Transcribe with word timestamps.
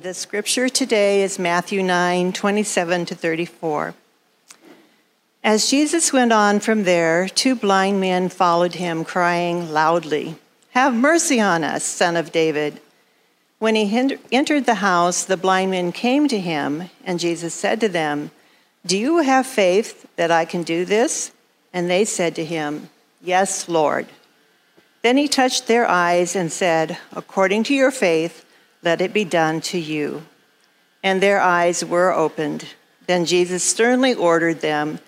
The 0.00 0.14
scripture 0.14 0.70
today 0.70 1.22
is 1.22 1.38
Matthew 1.38 1.82
9 1.82 2.32
27 2.32 3.04
to 3.04 3.14
34. 3.14 3.94
As 5.44 5.68
Jesus 5.68 6.14
went 6.14 6.32
on 6.32 6.60
from 6.60 6.84
there, 6.84 7.28
two 7.28 7.54
blind 7.54 8.00
men 8.00 8.30
followed 8.30 8.76
him, 8.76 9.04
crying 9.04 9.70
loudly, 9.70 10.36
Have 10.70 10.94
mercy 10.94 11.42
on 11.42 11.62
us, 11.62 11.84
son 11.84 12.16
of 12.16 12.32
David. 12.32 12.80
When 13.58 13.74
he 13.74 14.18
entered 14.32 14.64
the 14.64 14.76
house, 14.76 15.26
the 15.26 15.36
blind 15.36 15.72
men 15.72 15.92
came 15.92 16.26
to 16.28 16.40
him, 16.40 16.88
and 17.04 17.20
Jesus 17.20 17.52
said 17.52 17.78
to 17.80 17.88
them, 17.90 18.30
Do 18.86 18.96
you 18.96 19.18
have 19.18 19.46
faith 19.46 20.08
that 20.16 20.30
I 20.30 20.46
can 20.46 20.62
do 20.62 20.86
this? 20.86 21.32
And 21.70 21.90
they 21.90 22.06
said 22.06 22.34
to 22.36 22.46
him, 22.46 22.88
Yes, 23.20 23.68
Lord. 23.68 24.06
Then 25.02 25.18
he 25.18 25.28
touched 25.28 25.66
their 25.66 25.86
eyes 25.86 26.34
and 26.34 26.50
said, 26.50 26.96
According 27.12 27.64
to 27.64 27.74
your 27.74 27.90
faith, 27.90 28.46
let 28.82 29.00
it 29.00 29.12
be 29.12 29.24
done 29.24 29.60
to 29.62 29.78
you. 29.78 30.22
And 31.02 31.20
their 31.20 31.40
eyes 31.40 31.84
were 31.84 32.12
opened. 32.12 32.66
Then 33.06 33.24
Jesus 33.24 33.62
sternly 33.62 34.14
ordered 34.14 34.60
them, 34.60 34.98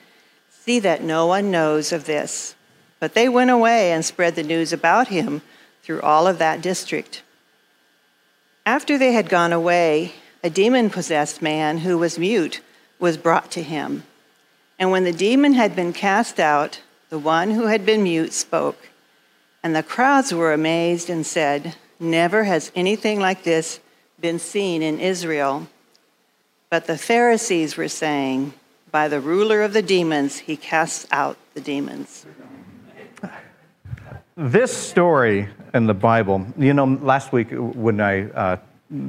See 0.51 0.79
that 0.81 1.03
no 1.03 1.27
one 1.27 1.51
knows 1.51 1.93
of 1.93 2.07
this. 2.07 2.55
But 2.99 3.15
they 3.15 3.29
went 3.29 3.51
away 3.51 3.93
and 3.93 4.05
spread 4.05 4.35
the 4.35 4.43
news 4.43 4.73
about 4.73 5.09
him 5.09 5.43
through 5.83 6.01
all 6.01 6.27
of 6.27 6.39
that 6.39 6.63
district. 6.63 7.23
After 8.65 8.97
they 8.97 9.13
had 9.13 9.29
gone 9.29 9.53
away, 9.53 10.15
a 10.43 10.49
demon 10.49 10.89
possessed 10.89 11.43
man 11.43 11.79
who 11.79 11.99
was 11.99 12.19
mute 12.19 12.63
was 12.99 13.19
brought 13.19 13.51
to 13.53 13.63
him. 13.63 14.05
And 14.79 14.91
when 14.91 15.05
the 15.05 15.13
demon 15.13 15.53
had 15.53 15.77
been 15.77 15.93
cast 15.93 16.41
out, 16.41 16.81
the 17.11 17.19
one 17.19 17.51
who 17.51 17.67
had 17.67 17.85
been 17.85 18.03
mute 18.03 18.33
spoke. 18.33 18.89
And 19.63 19.77
the 19.77 19.83
crowds 19.83 20.33
were 20.33 20.53
amazed 20.53 21.11
and 21.11 21.27
said, 21.27 21.77
Never 22.01 22.45
has 22.45 22.73
anything 22.75 23.21
like 23.21 23.45
this 23.45 23.81
been 24.21 24.39
seen 24.39 24.83
in 24.83 24.99
Israel. 25.01 25.69
But 26.71 26.87
the 26.87 26.99
Pharisees 26.99 27.77
were 27.77 27.89
saying, 27.89 28.55
by 28.91 29.09
the 29.09 29.21
ruler 29.21 29.63
of 29.63 29.73
the 29.73 29.83
demons, 29.83 30.39
he 30.39 30.57
casts 30.57 31.07
out 31.11 31.37
the 31.55 31.61
demons. 31.61 32.27
This 34.37 34.77
story 34.77 35.49
in 35.75 35.87
the 35.87 35.95
Bible, 35.95 36.45
you 36.59 36.75
know, 36.75 36.85
last 36.85 37.33
week 37.33 37.49
when 37.53 38.01
I, 38.01 38.31
uh, 38.31 38.57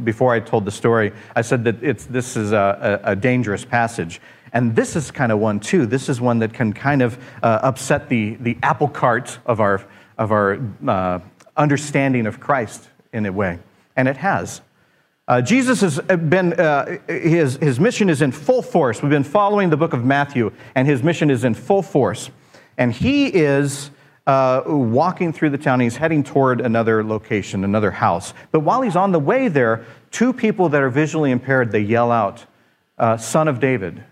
before 0.03 0.33
I 0.33 0.39
told 0.39 0.65
the 0.65 0.71
story, 0.71 1.11
I 1.35 1.41
said 1.41 1.63
that 1.63 1.81
it's, 1.81 2.05
this 2.05 2.37
is 2.37 2.51
a, 2.51 3.01
a, 3.03 3.11
a 3.11 3.15
dangerous 3.15 3.65
passage. 3.65 4.21
And 4.53 4.75
this 4.75 4.95
is 4.95 5.09
kind 5.11 5.31
of 5.31 5.39
one 5.39 5.59
too. 5.59 5.85
This 5.85 6.09
is 6.09 6.21
one 6.21 6.39
that 6.39 6.53
can 6.53 6.73
kind 6.73 7.01
of 7.01 7.17
uh, 7.41 7.59
upset 7.63 8.07
the, 8.09 8.35
the 8.35 8.57
apple 8.61 8.87
cart 8.87 9.39
of 9.45 9.59
our, 9.59 9.85
of 10.17 10.31
our 10.31 10.59
uh, 10.87 11.19
understanding 11.57 12.27
of 12.27 12.39
Christ 12.39 12.89
in 13.13 13.25
a 13.25 13.31
way. 13.31 13.59
And 13.95 14.07
it 14.07 14.17
has. 14.17 14.61
Uh, 15.27 15.41
Jesus 15.41 15.81
has 15.81 15.99
been, 15.99 16.53
uh, 16.53 16.99
his, 17.07 17.55
his 17.55 17.79
mission 17.79 18.09
is 18.09 18.21
in 18.21 18.31
full 18.31 18.61
force. 18.61 19.01
We've 19.01 19.09
been 19.09 19.23
following 19.23 19.71
the 19.71 19.77
book 19.77 19.93
of 19.93 20.05
Matthew, 20.05 20.51
and 20.75 20.87
his 20.87 21.01
mission 21.01 21.31
is 21.31 21.43
in 21.43 21.55
full 21.55 21.81
force. 21.81 22.29
And 22.77 22.93
he 22.93 23.27
is 23.27 23.89
uh, 24.27 24.63
walking 24.65 25.33
through 25.33 25.49
the 25.51 25.57
town. 25.57 25.79
He's 25.79 25.97
heading 25.97 26.23
toward 26.23 26.61
another 26.61 27.03
location, 27.03 27.63
another 27.63 27.91
house. 27.91 28.33
But 28.51 28.59
while 28.59 28.81
he's 28.81 28.95
on 28.95 29.11
the 29.11 29.19
way 29.19 29.47
there, 29.47 29.85
two 30.11 30.31
people 30.31 30.69
that 30.69 30.81
are 30.81 30.89
visually 30.89 31.31
impaired, 31.31 31.71
they 31.71 31.79
yell 31.79 32.11
out, 32.11 32.45
uh, 32.97 33.17
Son 33.17 33.47
of 33.47 33.59
David. 33.59 34.03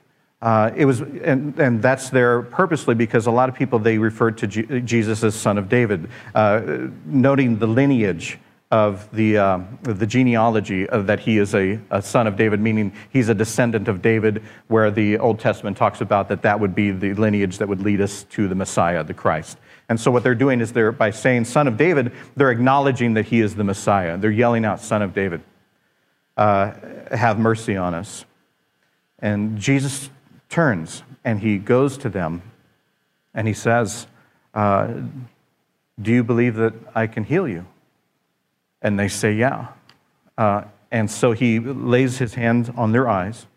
Uh, 0.43 0.71
it 0.75 0.83
was, 0.83 0.99
and, 0.99 1.57
and, 1.57 1.81
that's 1.81 2.09
there 2.09 2.41
purposely 2.41 2.93
because 2.93 3.27
a 3.27 3.31
lot 3.31 3.47
of 3.47 3.55
people, 3.55 3.79
they 3.79 3.97
referred 3.97 4.37
to 4.37 4.45
G- 4.45 4.81
Jesus 4.81 5.23
as 5.23 5.35
Son 5.35 5.57
of 5.57 5.69
David, 5.69 6.09
uh, 6.35 6.89
noting 7.05 7.59
the 7.59 7.65
lineage 7.65 8.37
of 8.69 9.09
the, 9.13 9.37
uh, 9.37 9.59
the 9.83 10.05
genealogy 10.05 10.85
of 10.89 11.07
that 11.07 11.21
he 11.21 11.37
is 11.37 11.55
a, 11.55 11.79
a, 11.91 12.01
son 12.01 12.27
of 12.27 12.35
David, 12.35 12.59
meaning 12.59 12.91
he's 13.11 13.29
a 13.29 13.33
descendant 13.33 13.87
of 13.87 14.01
David, 14.01 14.43
where 14.67 14.91
the 14.91 15.17
Old 15.17 15.39
Testament 15.39 15.77
talks 15.77 16.01
about 16.01 16.27
that 16.27 16.41
that 16.41 16.59
would 16.59 16.75
be 16.75 16.91
the 16.91 17.13
lineage 17.13 17.59
that 17.59 17.69
would 17.69 17.79
lead 17.79 18.01
us 18.01 18.23
to 18.31 18.49
the 18.49 18.55
Messiah, 18.55 19.01
the 19.01 19.13
Christ. 19.13 19.57
And 19.87 19.97
so 19.97 20.11
what 20.11 20.23
they're 20.23 20.35
doing 20.35 20.59
is 20.59 20.73
they're, 20.73 20.91
by 20.91 21.11
saying 21.11 21.45
son 21.45 21.69
of 21.69 21.77
David, 21.77 22.11
they're 22.35 22.51
acknowledging 22.51 23.13
that 23.13 23.27
he 23.27 23.39
is 23.39 23.55
the 23.55 23.63
Messiah. 23.63 24.17
They're 24.17 24.29
yelling 24.29 24.65
out, 24.65 24.81
son 24.81 25.03
of 25.03 25.13
David, 25.13 25.41
uh, 26.35 26.73
have 27.11 27.39
mercy 27.39 27.77
on 27.77 27.93
us. 27.93 28.25
And 29.19 29.57
Jesus 29.57 30.09
turns 30.53 31.01
and 31.23 31.39
he 31.39 31.57
goes 31.57 31.97
to 31.97 32.09
them 32.09 32.43
and 33.33 33.47
he 33.47 33.53
says, 33.55 34.05
uh, 34.53 34.87
Do 35.99 36.11
you 36.11 36.23
believe 36.23 36.55
that 36.55 36.75
I 36.93 37.07
can 37.07 37.23
heal 37.23 37.47
you? 37.47 37.65
And 38.79 38.99
they 38.99 39.07
say, 39.07 39.33
Yeah. 39.33 39.69
Uh, 40.37 40.65
and 40.91 41.09
so 41.09 41.31
he 41.31 41.59
lays 41.59 42.19
his 42.19 42.35
hand 42.35 42.71
on 42.77 42.91
their 42.91 43.09
eyes, 43.09 43.47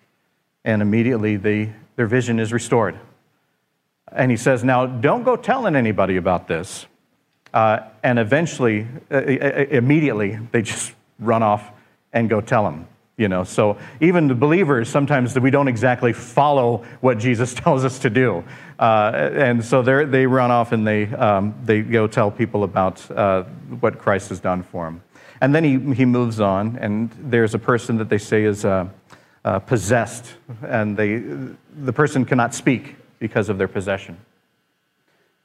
and 0.65 0.81
immediately 0.81 1.37
they, 1.37 1.75
their 1.97 2.07
vision 2.07 2.41
is 2.41 2.51
restored. 2.51 2.99
And 4.11 4.31
he 4.31 4.39
says, 4.39 4.65
Now, 4.65 4.87
don't 4.87 5.23
go 5.23 5.37
telling 5.37 5.77
anybody 5.77 6.17
about 6.17 6.49
this. 6.49 6.87
Uh, 7.53 7.81
and 8.03 8.19
eventually, 8.19 8.87
uh, 9.13 9.21
immediately, 9.21 10.39
they 10.51 10.63
just 10.63 10.95
run 11.19 11.43
off 11.43 11.71
and 12.15 12.31
go 12.31 12.41
tell 12.41 12.67
him. 12.67 12.87
You 13.17 13.29
know, 13.29 13.45
so 13.45 13.79
even 14.01 14.29
the 14.29 14.35
believers, 14.35 14.91
sometimes 14.91 15.39
we 15.39 15.51
don't 15.51 15.69
exactly 15.69 16.13
follow 16.13 16.85
what 17.01 17.19
Jesus 17.19 17.55
tells 17.63 17.85
us 17.85 17.99
to 18.01 18.11
do. 18.11 18.45
Uh, 18.79 19.11
and 19.15 19.65
so 19.65 19.81
they 19.83 20.27
run 20.27 20.51
off 20.51 20.73
and 20.73 20.87
they, 20.87 21.07
um, 21.07 21.55
they 21.65 21.81
go 21.81 22.07
tell 22.07 22.31
people 22.31 22.63
about 22.63 23.11
uh, 23.11 23.45
what 23.81 23.99
Christ 23.99 24.29
has 24.29 24.39
done 24.39 24.63
for 24.63 24.85
them. 24.85 25.03
And 25.41 25.55
then 25.55 25.65
he, 25.65 25.95
he 25.95 26.05
moves 26.05 26.41
on, 26.41 26.77
and 26.79 27.11
there's 27.19 27.55
a 27.55 27.59
person 27.59 27.99
that 27.99 28.09
they 28.09 28.19
say 28.19 28.45
is 28.45 28.65
uh, 28.65 28.89
uh, 29.45 29.59
possessed, 29.61 30.35
and 30.63 30.97
they, 30.97 31.19
the 31.19 31.93
person 31.93 32.25
cannot 32.25 32.55
speak 32.55 32.97
because 33.19 33.49
of 33.49 33.59
their 33.59 33.69
possession. 33.69 34.17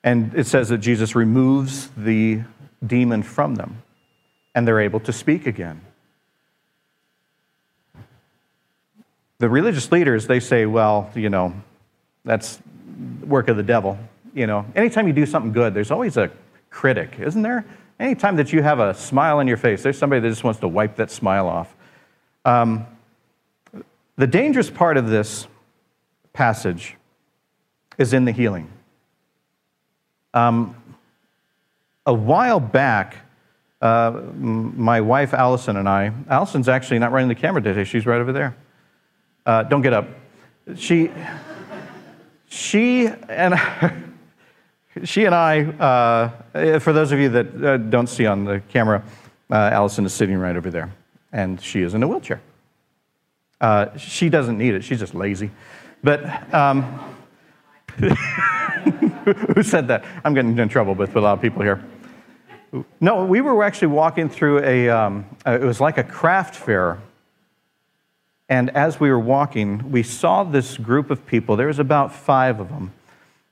And 0.04 0.34
it 0.34 0.48
says 0.48 0.70
that 0.70 0.80
Jesus 0.80 1.14
removes 1.14 1.90
the 1.98 2.42
demon 2.86 3.22
from 3.22 3.56
them, 3.56 3.84
and 4.56 4.68
they're 4.68 4.80
able 4.80 5.02
to 5.02 5.14
speak 5.14 5.46
again. 5.46 5.82
The 9.42 9.50
religious 9.50 9.92
leaders, 9.92 10.28
they 10.28 10.40
say, 10.40 10.68
well, 10.68 11.10
you 11.16 11.32
know, 11.32 11.52
that's 12.24 12.60
work 13.26 13.48
of 13.48 13.58
the 13.58 13.64
devil. 13.64 13.98
You 14.36 14.46
know, 14.46 14.68
anytime 14.76 15.08
you 15.08 15.14
do 15.14 15.26
something 15.26 15.52
good, 15.52 15.74
there's 15.74 15.90
always 15.90 16.16
a 16.16 16.30
critic, 16.70 17.16
isn't 17.20 17.42
there? 17.42 17.66
Anytime 18.00 18.36
that 18.36 18.54
you 18.54 18.62
have 18.62 18.80
a 18.80 18.94
smile 18.94 19.40
on 19.40 19.48
your 19.48 19.58
face, 19.58 19.82
there's 19.82 19.98
somebody 19.98 20.20
that 20.22 20.30
just 20.30 20.44
wants 20.44 20.60
to 20.60 20.68
wipe 20.68 20.98
that 20.98 21.10
smile 21.10 21.48
off. 21.48 21.74
Um, 22.46 22.86
the 24.16 24.28
dangerous 24.28 24.70
part 24.70 24.96
of 24.96 25.10
this 25.10 25.48
passage 26.34 26.96
is 27.98 28.14
in 28.14 28.26
the 28.26 28.32
healing. 28.32 28.70
Um, 30.36 30.76
a 32.06 32.14
while 32.14 32.60
back, 32.60 33.16
uh, 33.82 34.22
my 34.36 35.02
wife 35.02 35.34
Allison 35.34 35.78
and 35.78 35.90
I, 35.90 36.14
Allison's 36.30 36.70
actually 36.70 37.00
not 37.00 37.12
running 37.12 37.30
the 37.30 37.34
camera 37.34 37.64
today, 37.64 37.86
she's 37.86 38.06
right 38.06 38.22
over 38.22 38.32
there. 38.32 38.56
Uh, 39.46 39.64
don't 39.64 39.82
get 39.82 39.94
up. 39.94 40.08
She, 40.76 41.12
she 42.50 43.08
and 43.08 43.56
she 45.04 45.26
and 45.26 45.34
I, 45.34 45.64
uh, 45.64 46.80
for 46.80 46.94
those 46.94 47.12
of 47.12 47.20
you 47.20 47.30
that 47.30 47.64
uh, 47.64 47.78
don't 47.78 48.08
see 48.08 48.26
on 48.26 48.46
the 48.46 48.62
camera, 48.70 49.04
uh, 49.50 49.56
Allison 49.56 50.06
is 50.06 50.14
sitting 50.14 50.38
right 50.38 50.56
over 50.56 50.70
there, 50.70 50.92
and 51.32 51.60
she 51.60 51.82
is 51.82 51.94
in 51.94 52.04
a 52.04 52.08
wheelchair. 52.08 52.42
Uh, 53.60 53.96
she 53.98 54.30
doesn't 54.30 54.58
need 54.58 54.74
it, 54.76 54.84
she's 54.84 55.00
just 55.00 55.16
lazy. 55.16 55.52
But 56.04 56.54
um, 56.54 56.84
who 57.98 59.64
said 59.64 59.88
that? 59.90 60.04
I'm 60.24 60.34
getting 60.34 60.58
in 60.58 60.70
trouble 60.70 60.96
with, 60.96 61.10
with 61.10 61.24
a 61.24 61.26
lot 61.26 61.34
of 61.34 61.42
people 61.42 61.62
here. 61.62 61.84
No, 63.00 63.26
we 63.26 63.42
were 63.42 63.64
actually 63.64 63.90
walking 63.90 64.30
through 64.30 64.64
a, 64.64 64.90
um, 64.90 65.26
uh, 65.46 65.60
it 65.62 65.66
was 65.66 65.82
like 65.82 65.98
a 65.98 66.04
craft 66.04 66.56
fair. 66.56 67.00
And 68.52 68.70
as 68.72 69.00
we 69.00 69.10
were 69.10 69.20
walking, 69.20 69.92
we 69.92 70.04
saw 70.04 70.44
this 70.44 70.78
group 70.78 71.10
of 71.10 71.26
people. 71.26 71.56
There 71.56 71.68
was 71.68 71.80
about 71.80 72.14
five 72.14 72.60
of 72.60 72.70
them. 72.70 72.92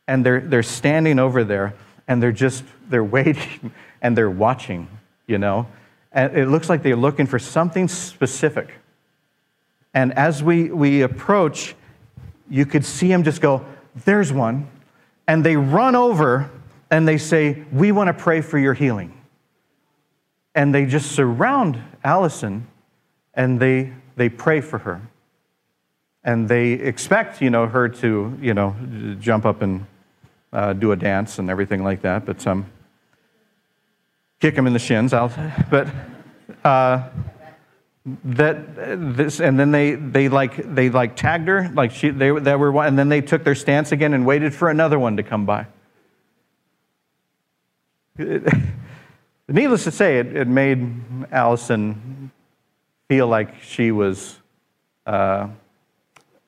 And 0.07 0.23
they're, 0.23 0.41
they're 0.41 0.61
standing 0.61 1.17
over 1.17 1.43
there 1.43 1.73
and 2.07 2.21
they're 2.21 2.31
just 2.31 2.63
they're 2.87 3.03
waiting 3.17 3.71
and 4.01 4.15
they're 4.15 4.29
watching 4.29 4.87
you 5.29 5.37
know? 5.37 5.67
And 6.11 6.35
it 6.35 6.47
looks 6.47 6.67
like 6.67 6.81
they're 6.81 6.95
looking 6.95 7.27
for 7.27 7.39
something 7.39 7.87
specific. 7.87 8.73
And 9.93 10.11
as 10.13 10.43
we, 10.43 10.71
we 10.71 11.03
approach 11.03 11.75
you 12.51 12.65
could 12.65 12.83
see 12.83 13.07
them 13.07 13.23
just 13.23 13.41
go 13.41 13.63
there's 14.05 14.33
one. 14.33 14.67
And 15.27 15.45
they 15.45 15.55
run 15.55 15.95
over 15.95 16.49
and 16.89 17.07
they 17.07 17.19
say 17.19 17.63
we 17.71 17.91
want 17.91 18.07
to 18.07 18.13
pray 18.13 18.41
for 18.41 18.57
your 18.57 18.73
healing. 18.73 19.15
And 20.55 20.73
they 20.73 20.85
just 20.85 21.11
surround 21.11 21.79
allison 22.03 22.67
and 23.35 23.59
they 23.59 23.93
they 24.19 24.29
pray 24.29 24.61
for 24.61 24.77
her 24.79 25.01
and 26.23 26.47
they 26.47 26.73
expect 26.73 27.41
you 27.41 27.49
know 27.49 27.65
her 27.65 27.89
to 27.89 28.37
you 28.41 28.53
know 28.53 28.75
jump 29.19 29.45
up 29.45 29.61
and 29.61 29.85
uh, 30.53 30.73
do 30.73 30.91
a 30.91 30.95
dance 30.95 31.39
and 31.39 31.49
everything 31.49 31.83
like 31.83 32.01
that, 32.01 32.25
but 32.25 32.45
um, 32.47 32.65
kick 34.39 34.55
him 34.55 34.67
in 34.67 34.73
the 34.73 34.79
shins. 34.79 35.13
I'll, 35.13 35.31
but 35.69 35.87
uh, 36.63 37.07
that 38.23 38.75
this 39.15 39.39
and 39.39 39.59
then 39.59 39.71
they 39.71 39.95
they 39.95 40.29
like 40.29 40.55
they 40.73 40.89
like 40.89 41.15
tagged 41.15 41.47
her 41.47 41.69
like 41.73 41.91
she 41.91 42.09
they, 42.09 42.31
were 42.31 42.71
one 42.71 42.87
and 42.87 42.97
then 42.97 43.09
they 43.09 43.21
took 43.21 43.43
their 43.43 43.55
stance 43.55 43.91
again 43.91 44.13
and 44.13 44.25
waited 44.25 44.53
for 44.53 44.69
another 44.69 44.97
one 44.97 45.17
to 45.17 45.23
come 45.23 45.45
by 45.45 45.67
needless 49.47 49.83
to 49.83 49.91
say 49.91 50.17
it, 50.17 50.35
it 50.35 50.47
made 50.47 51.01
allison 51.31 52.31
feel 53.09 53.27
like 53.27 53.61
she 53.61 53.91
was 53.91 54.37
uh, 55.05 55.49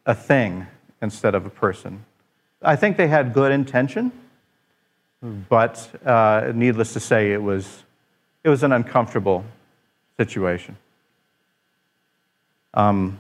a 0.06 0.16
thing 0.16 0.66
instead 1.02 1.36
of 1.36 1.46
a 1.46 1.50
person 1.50 2.06
i 2.62 2.76
think 2.76 2.96
they 2.96 3.08
had 3.10 3.34
good 3.34 3.52
intention 3.52 4.12
but 5.50 5.90
uh, 6.06 6.52
needless 6.56 6.94
to 6.94 7.00
say 7.00 7.34
it 7.34 7.44
was 7.44 7.84
it 8.44 8.50
was 8.50 8.64
an 8.64 8.72
uncomfortable 8.72 9.44
situation 10.18 10.78
um, 12.74 13.20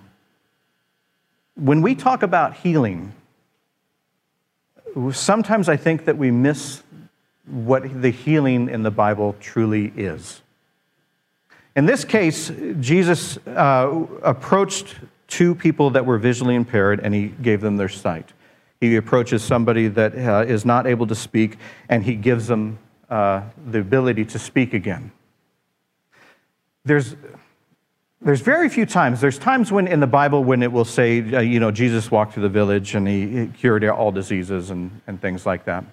when 1.55 1.81
we 1.81 1.95
talk 1.95 2.23
about 2.23 2.55
healing, 2.55 3.13
sometimes 5.11 5.67
I 5.67 5.77
think 5.77 6.05
that 6.05 6.17
we 6.17 6.31
miss 6.31 6.83
what 7.45 8.01
the 8.01 8.09
healing 8.09 8.69
in 8.69 8.83
the 8.83 8.91
Bible 8.91 9.35
truly 9.39 9.91
is. 9.95 10.40
In 11.75 11.85
this 11.85 12.03
case, 12.03 12.51
Jesus 12.79 13.37
uh, 13.47 14.05
approached 14.23 14.95
two 15.27 15.55
people 15.55 15.89
that 15.91 16.05
were 16.05 16.17
visually 16.17 16.55
impaired 16.55 16.99
and 16.99 17.13
he 17.13 17.29
gave 17.29 17.61
them 17.61 17.77
their 17.77 17.89
sight. 17.89 18.33
He 18.81 18.95
approaches 18.97 19.43
somebody 19.43 19.87
that 19.87 20.17
uh, 20.17 20.43
is 20.45 20.65
not 20.65 20.85
able 20.85 21.07
to 21.07 21.15
speak 21.15 21.57
and 21.87 22.03
he 22.03 22.15
gives 22.15 22.47
them 22.47 22.77
uh, 23.09 23.43
the 23.67 23.79
ability 23.79 24.25
to 24.25 24.39
speak 24.39 24.73
again. 24.73 25.11
There's 26.83 27.15
there's 28.23 28.41
very 28.41 28.69
few 28.69 28.85
times. 28.85 29.19
There's 29.19 29.39
times 29.39 29.71
when 29.71 29.87
in 29.87 29.99
the 29.99 30.07
Bible 30.07 30.43
when 30.43 30.61
it 30.61 30.71
will 30.71 30.85
say, 30.85 31.21
uh, 31.33 31.39
you 31.39 31.59
know, 31.59 31.71
Jesus 31.71 32.11
walked 32.11 32.33
through 32.33 32.43
the 32.43 32.49
village 32.49 32.93
and 32.93 33.07
he 33.07 33.47
cured 33.57 33.83
all 33.85 34.11
diseases 34.11 34.69
and, 34.69 35.01
and 35.07 35.19
things 35.19 35.45
like 35.47 35.65
that. 35.65 35.83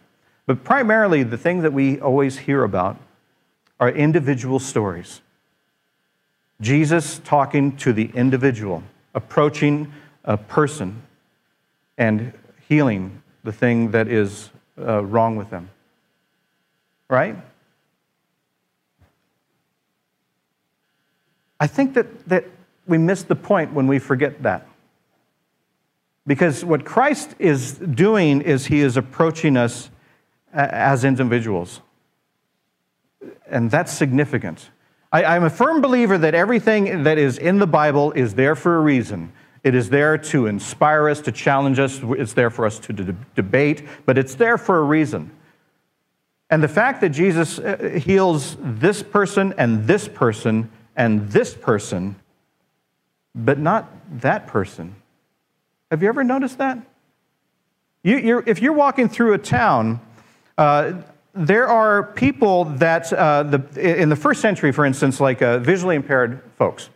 But 0.44 0.62
primarily, 0.62 1.22
the 1.22 1.38
thing 1.38 1.62
that 1.62 1.72
we 1.72 1.98
always 2.00 2.36
hear 2.36 2.64
about 2.64 2.98
are 3.80 3.88
individual 3.88 4.58
stories. 4.58 5.22
Jesus 6.60 7.20
talking 7.20 7.76
to 7.78 7.92
the 7.92 8.10
individual, 8.14 8.82
approaching 9.14 9.92
a 10.24 10.36
person 10.36 11.02
and 11.96 12.32
healing 12.68 13.22
the 13.44 13.52
thing 13.52 13.92
that 13.92 14.08
is 14.08 14.50
uh, 14.78 15.04
wrong 15.04 15.36
with 15.36 15.50
them. 15.50 15.70
Right? 17.08 17.36
I 21.60 21.66
think 21.66 21.94
that, 21.94 22.28
that 22.28 22.44
we 22.86 22.98
miss 22.98 23.22
the 23.22 23.36
point 23.36 23.72
when 23.72 23.86
we 23.86 23.98
forget 23.98 24.42
that. 24.42 24.66
Because 26.26 26.64
what 26.64 26.84
Christ 26.84 27.34
is 27.38 27.72
doing 27.72 28.42
is 28.42 28.66
he 28.66 28.80
is 28.80 28.96
approaching 28.96 29.56
us 29.56 29.90
as 30.52 31.04
individuals. 31.04 31.80
And 33.46 33.70
that's 33.70 33.92
significant. 33.92 34.70
I, 35.10 35.36
am 35.36 35.44
a 35.44 35.50
firm 35.50 35.80
believer 35.80 36.18
that 36.18 36.34
everything 36.34 37.04
that 37.04 37.16
is 37.16 37.38
in 37.38 37.58
the 37.58 37.66
Bible 37.66 38.12
is 38.12 38.34
there 38.34 38.54
for 38.54 38.76
a 38.76 38.80
reason. 38.80 39.32
It 39.64 39.74
is 39.74 39.88
there 39.90 40.18
to 40.18 40.46
inspire 40.46 41.08
us, 41.08 41.20
to 41.22 41.32
challenge 41.32 41.78
us, 41.78 42.00
it's 42.02 42.34
there 42.34 42.50
for 42.50 42.66
us 42.66 42.78
to 42.80 42.92
de- 42.92 43.16
debate, 43.34 43.82
but 44.06 44.18
it's 44.18 44.34
there 44.34 44.58
for 44.58 44.78
a 44.78 44.82
reason. 44.82 45.30
And 46.50 46.62
the 46.62 46.68
fact 46.68 47.00
that 47.00 47.10
Jesus 47.10 47.58
uh, 47.58 48.00
heals 48.02 48.56
this 48.60 49.02
person 49.02 49.54
and 49.58 49.86
this 49.86 50.08
person 50.08 50.70
and 50.96 51.30
this 51.30 51.54
person, 51.54 52.16
but 53.34 53.58
not 53.58 53.90
that 54.20 54.46
person. 54.46 54.94
Have 55.90 56.02
you 56.02 56.08
ever 56.08 56.24
noticed 56.24 56.58
that? 56.58 56.78
You, 58.02 58.18
you're, 58.18 58.44
if 58.46 58.60
you're 58.60 58.72
walking 58.72 59.08
through 59.08 59.34
a 59.34 59.38
town, 59.38 60.00
uh, 60.56 61.02
there 61.38 61.68
are 61.68 62.02
people 62.02 62.64
that, 62.64 63.12
uh, 63.12 63.44
the, 63.44 64.00
in 64.00 64.08
the 64.08 64.16
first 64.16 64.40
century, 64.40 64.72
for 64.72 64.84
instance, 64.84 65.20
like 65.20 65.40
uh, 65.40 65.58
visually 65.58 65.94
impaired 65.94 66.42
folks, 66.56 66.90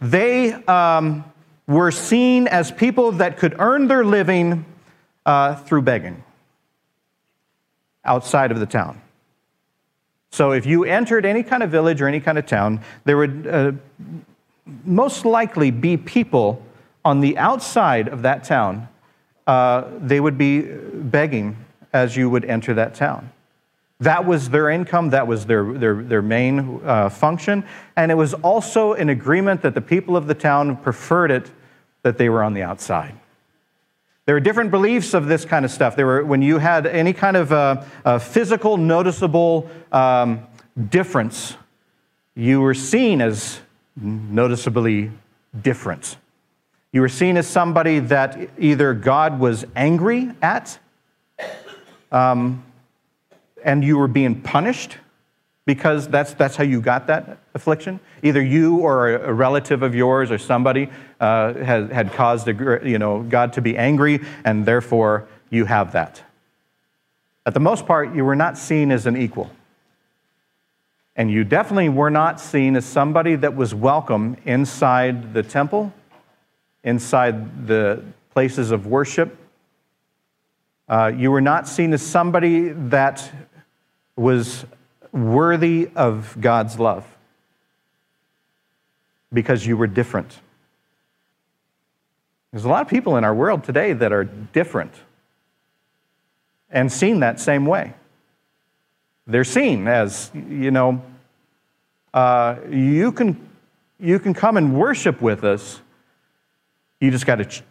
they 0.00 0.52
um, 0.52 1.24
were 1.68 1.92
seen 1.92 2.48
as 2.48 2.72
people 2.72 3.12
that 3.12 3.38
could 3.38 3.54
earn 3.60 3.86
their 3.86 4.04
living 4.04 4.64
uh, 5.24 5.54
through 5.54 5.82
begging 5.82 6.22
outside 8.04 8.50
of 8.50 8.58
the 8.58 8.66
town. 8.66 9.00
So 10.30 10.50
if 10.50 10.66
you 10.66 10.84
entered 10.84 11.24
any 11.24 11.42
kind 11.42 11.62
of 11.62 11.70
village 11.70 12.02
or 12.02 12.08
any 12.08 12.20
kind 12.20 12.38
of 12.38 12.46
town, 12.46 12.80
there 13.04 13.16
would 13.16 13.46
uh, 13.46 13.72
most 14.84 15.24
likely 15.24 15.70
be 15.70 15.96
people 15.96 16.62
on 17.04 17.20
the 17.20 17.38
outside 17.38 18.08
of 18.08 18.22
that 18.22 18.42
town. 18.42 18.88
Uh, 19.46 19.84
they 19.98 20.18
would 20.18 20.36
be 20.36 20.62
begging 20.62 21.56
as 21.96 22.16
you 22.16 22.30
would 22.30 22.44
enter 22.44 22.74
that 22.74 22.94
town. 22.94 23.30
That 24.00 24.26
was 24.26 24.50
their 24.50 24.68
income, 24.68 25.10
that 25.10 25.26
was 25.26 25.46
their, 25.46 25.72
their, 25.72 26.02
their 26.02 26.22
main 26.22 26.80
uh, 26.84 27.08
function. 27.08 27.64
And 27.96 28.12
it 28.12 28.14
was 28.14 28.34
also 28.34 28.92
an 28.92 29.08
agreement 29.08 29.62
that 29.62 29.74
the 29.74 29.80
people 29.80 30.16
of 30.16 30.26
the 30.26 30.34
town 30.34 30.76
preferred 30.76 31.30
it 31.30 31.50
that 32.02 32.18
they 32.18 32.28
were 32.28 32.42
on 32.42 32.52
the 32.52 32.62
outside. 32.62 33.14
There 34.26 34.34
were 34.34 34.40
different 34.40 34.70
beliefs 34.70 35.14
of 35.14 35.26
this 35.26 35.44
kind 35.44 35.64
of 35.64 35.70
stuff. 35.70 35.96
There 35.96 36.04
were, 36.04 36.24
when 36.24 36.42
you 36.42 36.58
had 36.58 36.86
any 36.86 37.12
kind 37.12 37.36
of 37.36 37.52
uh, 37.52 37.84
uh, 38.04 38.18
physical, 38.18 38.76
noticeable 38.76 39.70
um, 39.92 40.46
difference, 40.90 41.56
you 42.34 42.60
were 42.60 42.74
seen 42.74 43.22
as 43.22 43.60
noticeably 43.96 45.10
different. 45.62 46.18
You 46.92 47.00
were 47.00 47.08
seen 47.08 47.36
as 47.36 47.46
somebody 47.46 47.98
that 48.00 48.50
either 48.58 48.94
God 48.94 49.38
was 49.38 49.64
angry 49.74 50.32
at, 50.42 50.78
um, 52.12 52.64
and 53.64 53.84
you 53.84 53.98
were 53.98 54.08
being 54.08 54.40
punished 54.40 54.98
because 55.66 56.08
that's, 56.08 56.34
that's 56.34 56.56
how 56.56 56.64
you 56.64 56.80
got 56.80 57.08
that 57.08 57.38
affliction. 57.54 57.98
Either 58.22 58.42
you 58.42 58.78
or 58.78 59.14
a 59.14 59.32
relative 59.32 59.82
of 59.82 59.94
yours 59.94 60.30
or 60.30 60.38
somebody 60.38 60.88
uh, 61.20 61.54
had, 61.54 61.92
had 61.92 62.12
caused 62.12 62.46
a, 62.48 62.80
you 62.88 62.98
know, 62.98 63.22
God 63.22 63.52
to 63.54 63.60
be 63.60 63.76
angry, 63.76 64.20
and 64.44 64.64
therefore 64.64 65.26
you 65.50 65.64
have 65.64 65.92
that. 65.92 66.22
At 67.44 67.54
the 67.54 67.60
most 67.60 67.86
part, 67.86 68.14
you 68.14 68.24
were 68.24 68.36
not 68.36 68.56
seen 68.56 68.90
as 68.90 69.06
an 69.06 69.16
equal. 69.16 69.50
And 71.16 71.30
you 71.30 71.44
definitely 71.44 71.88
were 71.88 72.10
not 72.10 72.40
seen 72.40 72.76
as 72.76 72.84
somebody 72.84 73.36
that 73.36 73.56
was 73.56 73.74
welcome 73.74 74.36
inside 74.44 75.32
the 75.32 75.42
temple, 75.42 75.92
inside 76.84 77.66
the 77.66 78.02
places 78.30 78.70
of 78.70 78.86
worship. 78.86 79.36
Uh, 80.88 81.12
you 81.16 81.30
were 81.30 81.40
not 81.40 81.66
seen 81.66 81.92
as 81.92 82.02
somebody 82.02 82.68
that 82.68 83.30
was 84.14 84.64
worthy 85.12 85.90
of 85.96 86.36
God's 86.40 86.78
love 86.78 87.04
because 89.32 89.66
you 89.66 89.76
were 89.76 89.86
different. 89.86 90.38
There's 92.52 92.64
a 92.64 92.68
lot 92.68 92.82
of 92.82 92.88
people 92.88 93.16
in 93.16 93.24
our 93.24 93.34
world 93.34 93.64
today 93.64 93.92
that 93.92 94.12
are 94.12 94.24
different 94.24 94.92
and 96.70 96.90
seen 96.90 97.20
that 97.20 97.40
same 97.40 97.66
way. 97.66 97.94
They're 99.26 99.44
seen 99.44 99.88
as, 99.88 100.30
you 100.34 100.70
know, 100.70 101.02
uh, 102.14 102.56
you, 102.70 103.12
can, 103.12 103.48
you 103.98 104.18
can 104.18 104.34
come 104.34 104.56
and 104.56 104.78
worship 104.78 105.20
with 105.20 105.44
us. 105.44 105.80
You 107.00 107.10
just 107.10 107.26
got 107.26 107.36
to 107.36 107.62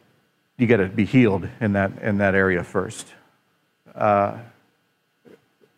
you 0.58 0.68
got 0.68 0.78
to 0.78 0.88
be 0.88 1.06
healed 1.06 1.48
in 1.60 1.74
that, 1.74 1.92
in 2.02 2.18
that 2.20 2.36
area 2.36 2.64
first. 2.64 3.08
Uh, 3.94 4.38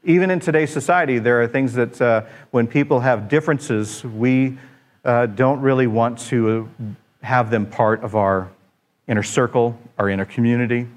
even 0.03 0.29
in 0.29 0.39
today's 0.39 0.71
society, 0.71 1.19
there 1.19 1.41
are 1.41 1.47
things 1.47 1.73
that 1.73 2.01
uh, 2.01 2.21
when 2.51 2.67
people 2.67 2.99
have 2.99 3.27
differences, 3.27 4.03
we 4.03 4.57
uh, 5.03 5.25
don't 5.25 5.59
really 5.61 5.87
want 5.87 6.19
to 6.19 6.69
have 7.21 7.49
them 7.49 7.65
part 7.65 8.03
of 8.03 8.15
our 8.15 8.49
inner 9.07 9.23
circle, 9.23 9.77
our 9.97 10.09
inner 10.09 10.25
community. 10.25 10.87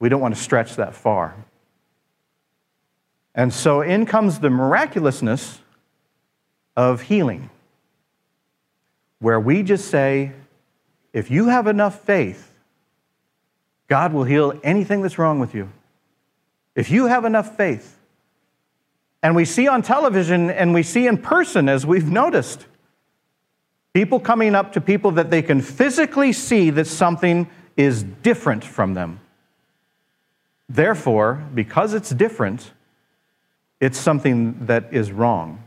We 0.00 0.08
don't 0.08 0.20
want 0.20 0.34
to 0.34 0.40
stretch 0.40 0.76
that 0.76 0.94
far. 0.94 1.34
And 3.34 3.52
so 3.52 3.80
in 3.80 4.06
comes 4.06 4.38
the 4.38 4.50
miraculousness 4.50 5.60
of 6.76 7.02
healing, 7.02 7.50
where 9.18 9.38
we 9.38 9.62
just 9.62 9.88
say, 9.88 10.32
if 11.12 11.30
you 11.30 11.46
have 11.46 11.66
enough 11.66 12.00
faith, 12.00 12.53
God 13.88 14.12
will 14.12 14.24
heal 14.24 14.58
anything 14.62 15.02
that's 15.02 15.18
wrong 15.18 15.40
with 15.40 15.54
you. 15.54 15.70
If 16.74 16.90
you 16.90 17.06
have 17.06 17.24
enough 17.24 17.56
faith, 17.56 17.98
and 19.24 19.34
we 19.34 19.46
see 19.46 19.68
on 19.68 19.80
television 19.80 20.50
and 20.50 20.74
we 20.74 20.82
see 20.82 21.06
in 21.06 21.16
person, 21.16 21.66
as 21.66 21.86
we've 21.86 22.10
noticed, 22.10 22.66
people 23.94 24.20
coming 24.20 24.54
up 24.54 24.74
to 24.74 24.82
people 24.82 25.12
that 25.12 25.30
they 25.30 25.40
can 25.40 25.62
physically 25.62 26.30
see 26.30 26.68
that 26.68 26.86
something 26.86 27.48
is 27.74 28.02
different 28.02 28.62
from 28.62 28.92
them. 28.92 29.20
Therefore, 30.68 31.42
because 31.54 31.94
it's 31.94 32.10
different, 32.10 32.70
it's 33.80 33.96
something 33.96 34.66
that 34.66 34.92
is 34.92 35.10
wrong 35.10 35.66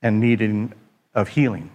and 0.00 0.18
needing 0.18 0.72
of 1.14 1.28
healing. 1.28 1.70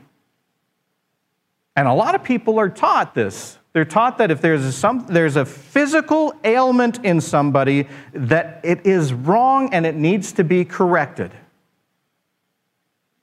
And 1.75 1.87
a 1.87 1.93
lot 1.93 2.15
of 2.15 2.23
people 2.23 2.57
are 2.57 2.69
taught 2.69 3.13
this. 3.13 3.58
They're 3.73 3.85
taught 3.85 4.17
that 4.17 4.31
if 4.31 4.41
there's 4.41 4.65
a, 4.65 4.71
some, 4.71 5.05
there's 5.07 5.35
a 5.35 5.45
physical 5.45 6.33
ailment 6.43 7.03
in 7.05 7.21
somebody, 7.21 7.87
that 8.13 8.61
it 8.63 8.85
is 8.85 9.13
wrong 9.13 9.73
and 9.73 9.85
it 9.85 9.95
needs 9.95 10.31
to 10.33 10.43
be 10.43 10.65
corrected. 10.65 11.31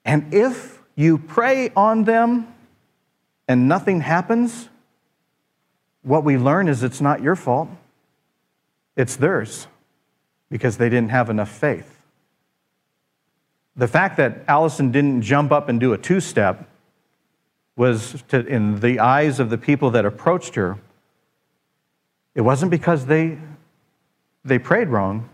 And 0.05 0.33
if 0.33 0.81
you 0.95 1.19
pray 1.19 1.71
on 1.75 2.05
them 2.05 2.53
and 3.49 3.69
nothing 3.69 4.01
happens, 4.01 4.69
what 6.03 6.23
we 6.23 6.39
learn 6.39 6.69
is 6.69 6.85
it's 6.85 7.01
not 7.01 7.21
your 7.21 7.35
fault, 7.35 7.69
it's 8.95 9.17
theirs 9.17 9.67
because 10.49 10.77
they 10.77 10.89
didn't 10.89 11.11
have 11.11 11.29
enough 11.29 11.51
faith. 11.51 12.01
The 13.75 13.89
fact 13.89 14.17
that 14.17 14.45
Allison 14.47 14.93
didn't 14.93 15.23
jump 15.23 15.51
up 15.51 15.69
and 15.69 15.81
do 15.81 15.93
a 15.93 15.99
two 15.99 16.21
step 16.21 16.69
was, 17.77 18.25
to, 18.29 18.45
in 18.47 18.81
the 18.81 19.01
eyes 19.01 19.39
of 19.39 19.51
the 19.51 19.59
people 19.59 19.91
that 19.91 20.05
approached 20.05 20.55
her, 20.55 20.79
it 22.35 22.41
wasn't 22.41 22.71
because 22.71 23.07
they, 23.07 23.39
they 24.45 24.59
prayed 24.59 24.89
wrong, 24.89 25.29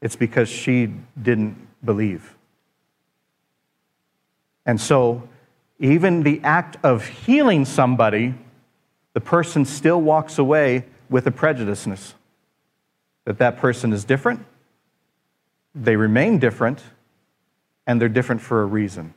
it's 0.00 0.16
because 0.16 0.48
she 0.48 0.92
didn't 1.20 1.56
believe. 1.84 2.34
And 4.64 4.80
so, 4.80 5.28
even 5.78 6.22
the 6.22 6.40
act 6.42 6.76
of 6.82 7.06
healing 7.06 7.64
somebody, 7.64 8.34
the 9.12 9.20
person 9.20 9.64
still 9.64 10.00
walks 10.00 10.38
away 10.38 10.84
with 11.08 11.26
a 11.26 11.30
prejudiceness 11.30 12.14
that 13.24 13.38
that 13.38 13.58
person 13.58 13.92
is 13.92 14.04
different, 14.04 14.44
they 15.74 15.96
remain 15.96 16.38
different, 16.38 16.82
and 17.86 18.00
they're 18.00 18.08
different 18.08 18.40
for 18.40 18.62
a 18.62 18.66
reason. 18.66 19.12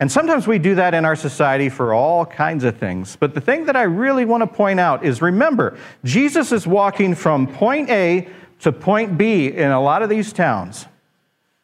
And 0.00 0.10
sometimes 0.10 0.46
we 0.46 0.58
do 0.58 0.74
that 0.74 0.92
in 0.92 1.04
our 1.04 1.16
society 1.16 1.68
for 1.68 1.94
all 1.94 2.26
kinds 2.26 2.64
of 2.64 2.76
things. 2.76 3.16
But 3.16 3.34
the 3.34 3.40
thing 3.40 3.66
that 3.66 3.76
I 3.76 3.82
really 3.82 4.24
want 4.24 4.42
to 4.42 4.46
point 4.46 4.80
out 4.80 5.04
is 5.04 5.22
remember, 5.22 5.78
Jesus 6.02 6.52
is 6.52 6.66
walking 6.66 7.14
from 7.14 7.46
point 7.46 7.90
A 7.90 8.28
to 8.60 8.72
point 8.72 9.16
B 9.16 9.48
in 9.48 9.70
a 9.70 9.80
lot 9.80 10.02
of 10.02 10.08
these 10.08 10.32
towns. 10.32 10.86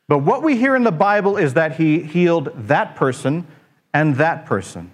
But 0.06 0.18
what 0.18 0.42
we 0.42 0.56
hear 0.56 0.76
in 0.76 0.84
the 0.84 0.92
Bible 0.92 1.36
is 1.36 1.54
that 1.54 1.76
he 1.76 2.00
healed 2.00 2.52
that 2.68 2.96
person 2.96 3.46
and 3.92 4.16
that 4.16 4.46
person. 4.46 4.92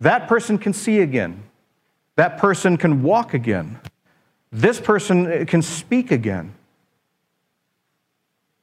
That 0.00 0.28
person 0.28 0.58
can 0.58 0.72
see 0.72 1.00
again. 1.00 1.42
That 2.16 2.38
person 2.38 2.76
can 2.76 3.02
walk 3.02 3.34
again. 3.34 3.80
This 4.50 4.80
person 4.80 5.46
can 5.46 5.62
speak 5.62 6.10
again. 6.10 6.54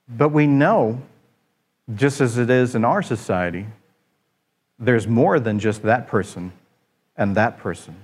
But 0.08 0.30
we 0.30 0.48
know, 0.48 1.02
just 1.94 2.22
as 2.22 2.38
it 2.38 2.50
is 2.50 2.74
in 2.74 2.84
our 2.84 3.04
society, 3.04 3.68
there's 4.80 5.08
more 5.08 5.40
than 5.40 5.60
just 5.60 5.84
that 5.84 6.08
person 6.08 6.52
and 7.16 7.36
that 7.36 7.60
person 7.60 7.96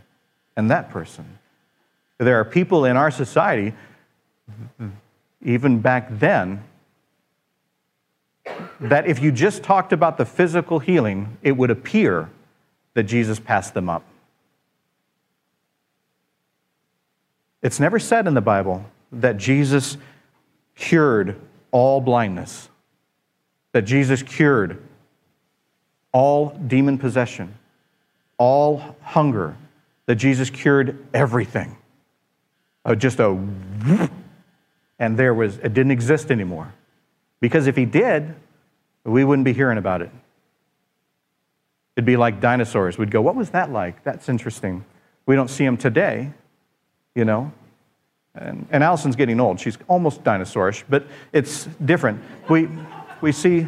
and 0.56 0.70
that 0.70 0.90
person. 0.92 1.40
There 2.18 2.40
are 2.40 2.46
people 2.46 2.86
in 2.86 2.98
our 2.98 3.10
society, 3.10 3.74
even 5.44 5.80
back 5.80 6.08
then, 6.12 6.64
that 8.80 9.08
if 9.08 9.22
you 9.22 9.32
just 9.32 9.64
talked 9.64 9.94
about 9.94 10.18
the 10.18 10.26
physical 10.26 10.80
healing, 10.80 11.38
it 11.42 11.54
would 11.54 11.72
appear 11.72 12.30
that 12.94 13.04
Jesus 13.04 13.40
passed 13.40 13.74
them 13.74 13.90
up. 13.90 14.04
It's 17.62 17.80
never 17.80 18.00
said 18.00 18.28
in 18.28 18.34
the 18.34 18.42
Bible 18.42 18.86
that 19.12 19.38
Jesus 19.38 19.98
cured 20.76 21.40
all 21.72 22.02
blindness, 22.02 22.70
Jesus 23.82 24.22
cured 24.22 24.82
all 26.12 26.50
demon 26.50 26.98
possession, 26.98 27.58
all 28.38 28.96
hunger, 29.02 29.56
that 30.06 30.16
Jesus 30.16 30.50
cured 30.50 30.98
everything. 31.14 31.78
Uh, 32.84 32.96
just 32.96 33.20
a 33.20 33.30
and 35.00 35.18
there 35.18 35.34
was 35.34 35.58
it 35.58 35.74
didn't 35.74 35.92
exist 35.92 36.32
anymore. 36.32 36.74
Because 37.40 37.68
if 37.68 37.76
he 37.76 37.86
did, 37.86 38.36
we 39.04 39.24
wouldn't 39.24 39.46
be 39.46 39.54
hearing 39.54 39.78
about 39.78 40.02
it. 40.02 40.12
It'd 41.96 42.06
be 42.06 42.18
like 42.18 42.40
dinosaurs. 42.40 42.98
We'd 42.98 43.12
go, 43.12 43.22
What 43.22 43.36
was 43.36 43.50
that 43.52 43.72
like? 43.72 44.04
That's 44.04 44.30
interesting. 44.30 44.86
We 45.26 45.36
don't 45.36 45.50
see 45.50 45.66
them 45.66 45.78
today, 45.78 46.32
you 47.16 47.26
know. 47.26 47.52
And, 48.34 48.66
and 48.72 48.84
Allison's 48.84 49.16
getting 49.16 49.40
old. 49.40 49.60
She's 49.60 49.78
almost 49.88 50.24
dinosaurish, 50.24 50.84
but 50.90 51.06
it's 51.34 51.66
different. 51.84 52.22
We, 52.50 52.70
we 53.22 53.32
see, 53.32 53.68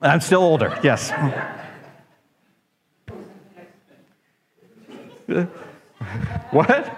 I'm 0.00 0.20
still 0.20 0.42
older, 0.42 0.78
yes. 0.82 1.10
what? 6.50 6.96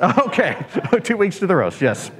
Okay, 0.00 0.64
two 1.02 1.16
weeks 1.16 1.38
to 1.38 1.46
the 1.46 1.56
roast, 1.56 1.80
yes. 1.80 2.10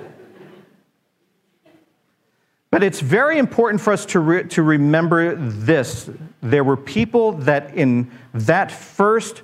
But 2.70 2.82
it's 2.82 3.00
very 3.00 3.38
important 3.38 3.80
for 3.80 3.92
us 3.92 4.04
to, 4.06 4.20
re- 4.20 4.44
to 4.48 4.62
remember 4.62 5.34
this. 5.34 6.10
There 6.42 6.64
were 6.64 6.76
people 6.76 7.32
that, 7.32 7.74
in 7.74 8.10
that 8.34 8.70
first 8.70 9.42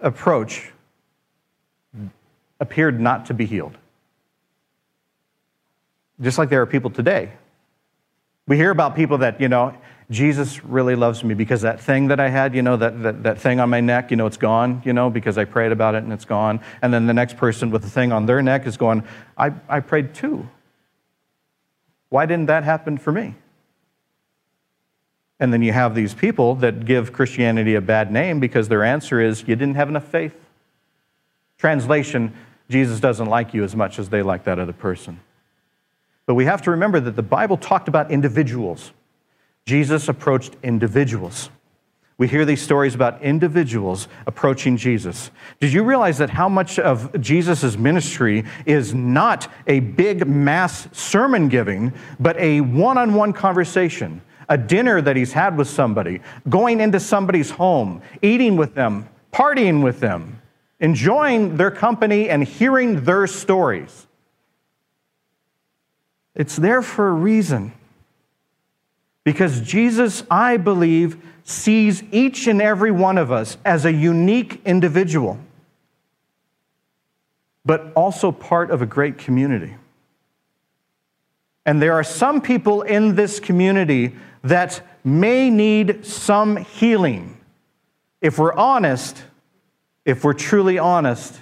approach, 0.00 0.72
appeared 2.58 3.00
not 3.00 3.26
to 3.26 3.34
be 3.34 3.46
healed. 3.46 3.76
Just 6.20 6.38
like 6.38 6.48
there 6.48 6.62
are 6.62 6.66
people 6.66 6.90
today. 6.90 7.32
We 8.46 8.56
hear 8.56 8.70
about 8.70 8.94
people 8.94 9.18
that, 9.18 9.40
you 9.40 9.48
know, 9.48 9.76
Jesus 10.10 10.62
really 10.64 10.96
loves 10.96 11.24
me 11.24 11.34
because 11.34 11.62
that 11.62 11.80
thing 11.80 12.08
that 12.08 12.20
I 12.20 12.28
had, 12.28 12.54
you 12.54 12.62
know, 12.62 12.76
that, 12.76 13.02
that, 13.02 13.22
that 13.22 13.40
thing 13.40 13.58
on 13.58 13.70
my 13.70 13.80
neck, 13.80 14.10
you 14.10 14.18
know, 14.18 14.26
it's 14.26 14.36
gone, 14.36 14.82
you 14.84 14.92
know, 14.92 15.08
because 15.08 15.38
I 15.38 15.44
prayed 15.44 15.72
about 15.72 15.94
it 15.94 16.04
and 16.04 16.12
it's 16.12 16.26
gone. 16.26 16.60
And 16.82 16.92
then 16.92 17.06
the 17.06 17.14
next 17.14 17.38
person 17.38 17.70
with 17.70 17.82
the 17.82 17.90
thing 17.90 18.12
on 18.12 18.26
their 18.26 18.42
neck 18.42 18.66
is 18.66 18.76
going, 18.76 19.04
I, 19.38 19.52
I 19.68 19.80
prayed 19.80 20.14
too. 20.14 20.48
Why 22.10 22.26
didn't 22.26 22.46
that 22.46 22.64
happen 22.64 22.98
for 22.98 23.12
me? 23.12 23.34
And 25.40 25.52
then 25.52 25.62
you 25.62 25.72
have 25.72 25.94
these 25.94 26.14
people 26.14 26.54
that 26.56 26.84
give 26.84 27.12
Christianity 27.12 27.74
a 27.74 27.80
bad 27.80 28.12
name 28.12 28.40
because 28.40 28.68
their 28.68 28.84
answer 28.84 29.20
is, 29.20 29.40
you 29.40 29.56
didn't 29.56 29.74
have 29.76 29.88
enough 29.88 30.06
faith. 30.06 30.34
Translation 31.58 32.34
Jesus 32.70 33.00
doesn't 33.00 33.26
like 33.26 33.52
you 33.54 33.62
as 33.64 33.76
much 33.76 33.98
as 33.98 34.08
they 34.08 34.22
like 34.22 34.44
that 34.44 34.58
other 34.58 34.72
person. 34.72 35.20
But 36.26 36.34
we 36.34 36.44
have 36.46 36.62
to 36.62 36.70
remember 36.70 37.00
that 37.00 37.16
the 37.16 37.22
Bible 37.22 37.56
talked 37.56 37.88
about 37.88 38.10
individuals. 38.10 38.92
Jesus 39.66 40.08
approached 40.08 40.56
individuals. 40.62 41.50
We 42.16 42.28
hear 42.28 42.44
these 42.44 42.62
stories 42.62 42.94
about 42.94 43.20
individuals 43.22 44.06
approaching 44.26 44.76
Jesus. 44.76 45.32
Did 45.58 45.72
you 45.72 45.82
realize 45.82 46.18
that 46.18 46.30
how 46.30 46.48
much 46.48 46.78
of 46.78 47.20
Jesus' 47.20 47.76
ministry 47.76 48.44
is 48.66 48.94
not 48.94 49.48
a 49.66 49.80
big 49.80 50.26
mass 50.26 50.86
sermon 50.92 51.48
giving, 51.48 51.92
but 52.20 52.38
a 52.38 52.60
one 52.60 52.98
on 52.98 53.14
one 53.14 53.32
conversation, 53.32 54.22
a 54.48 54.56
dinner 54.56 55.00
that 55.00 55.16
he's 55.16 55.32
had 55.32 55.56
with 55.56 55.68
somebody, 55.68 56.20
going 56.48 56.80
into 56.80 57.00
somebody's 57.00 57.50
home, 57.50 58.00
eating 58.22 58.56
with 58.56 58.74
them, 58.76 59.08
partying 59.32 59.82
with 59.82 59.98
them, 59.98 60.40
enjoying 60.78 61.56
their 61.56 61.72
company 61.72 62.28
and 62.28 62.44
hearing 62.44 63.02
their 63.02 63.26
stories? 63.26 64.06
It's 66.34 66.56
there 66.56 66.82
for 66.82 67.08
a 67.08 67.12
reason. 67.12 67.72
Because 69.24 69.60
Jesus, 69.60 70.22
I 70.30 70.56
believe, 70.56 71.16
sees 71.44 72.02
each 72.12 72.46
and 72.46 72.60
every 72.60 72.90
one 72.90 73.18
of 73.18 73.32
us 73.32 73.56
as 73.64 73.84
a 73.84 73.92
unique 73.92 74.60
individual, 74.64 75.38
but 77.64 77.92
also 77.94 78.32
part 78.32 78.70
of 78.70 78.82
a 78.82 78.86
great 78.86 79.18
community. 79.18 79.76
And 81.66 81.80
there 81.80 81.94
are 81.94 82.04
some 82.04 82.40
people 82.40 82.82
in 82.82 83.14
this 83.14 83.40
community 83.40 84.14
that 84.42 84.82
may 85.02 85.48
need 85.48 86.04
some 86.04 86.56
healing. 86.56 87.38
If 88.20 88.38
we're 88.38 88.54
honest, 88.54 89.22
if 90.04 90.24
we're 90.24 90.34
truly 90.34 90.78
honest, 90.78 91.40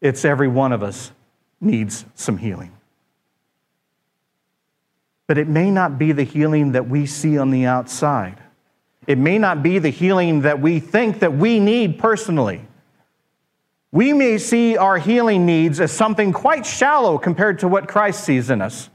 it's 0.00 0.24
every 0.24 0.48
one 0.48 0.72
of 0.72 0.82
us 0.82 1.12
needs 1.60 2.06
some 2.14 2.38
healing. 2.38 2.72
But 5.30 5.38
it 5.38 5.46
may 5.46 5.70
not 5.70 5.96
be 5.96 6.10
the 6.10 6.24
healing 6.24 6.72
that 6.72 6.88
we 6.88 7.06
see 7.06 7.38
on 7.38 7.52
the 7.52 7.64
outside. 7.64 8.36
It 9.06 9.16
may 9.16 9.38
not 9.38 9.62
be 9.62 9.78
the 9.78 9.88
healing 9.88 10.40
that 10.40 10.60
we 10.60 10.80
think 10.80 11.20
that 11.20 11.32
we 11.32 11.60
need 11.60 12.00
personally. 12.00 12.66
We 13.92 14.12
may 14.12 14.38
see 14.38 14.76
our 14.76 14.98
healing 14.98 15.46
needs 15.46 15.78
as 15.78 15.92
something 15.92 16.32
quite 16.32 16.66
shallow 16.66 17.16
compared 17.16 17.60
to 17.60 17.68
what 17.68 17.86
Christ 17.86 18.24
sees 18.24 18.50
in 18.50 18.60
us. 18.60 18.90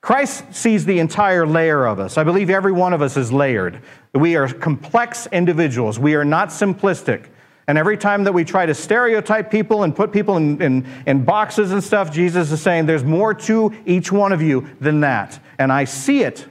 Christ 0.00 0.52
sees 0.52 0.86
the 0.86 0.98
entire 0.98 1.46
layer 1.46 1.86
of 1.86 2.00
us. 2.00 2.18
I 2.18 2.24
believe 2.24 2.50
every 2.50 2.72
one 2.72 2.92
of 2.92 3.00
us 3.00 3.16
is 3.16 3.32
layered. 3.32 3.80
We 4.12 4.34
are 4.34 4.52
complex 4.52 5.28
individuals. 5.30 6.00
We 6.00 6.16
are 6.16 6.24
not 6.24 6.48
simplistic. 6.48 7.26
And 7.70 7.78
every 7.78 7.96
time 7.96 8.24
that 8.24 8.32
we 8.32 8.44
try 8.44 8.66
to 8.66 8.74
stereotype 8.74 9.48
people 9.48 9.84
and 9.84 9.94
put 9.94 10.10
people 10.10 10.36
in, 10.36 10.60
in, 10.60 10.86
in, 11.06 11.24
boxes 11.24 11.70
and 11.70 11.84
stuff, 11.84 12.10
Jesus 12.10 12.50
is 12.50 12.60
saying 12.60 12.86
there's 12.86 13.04
more 13.04 13.32
to 13.32 13.72
each 13.86 14.10
one 14.10 14.32
of 14.32 14.42
you 14.42 14.68
than 14.80 15.02
that. 15.02 15.38
And 15.56 15.72
I 15.72 15.84
see 15.84 16.24
it 16.24 16.48